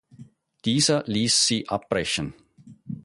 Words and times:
Dieser 0.65 1.03
ließ 1.05 1.45
sie 1.45 1.69
abbrechen. 1.69 2.33